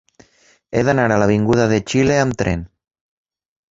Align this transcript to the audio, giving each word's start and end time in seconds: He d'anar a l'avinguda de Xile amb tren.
He 0.79 0.83
d'anar 0.87 1.05
a 1.11 1.19
l'avinguda 1.25 1.69
de 1.75 1.81
Xile 1.93 2.19
amb 2.25 2.43
tren. 2.43 2.69